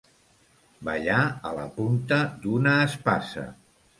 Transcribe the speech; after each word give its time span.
Ballar 0.87 1.19
a 1.49 1.51
la 1.59 1.67
punta 1.77 2.19
d'una 2.47 2.75
espasa. 2.89 3.47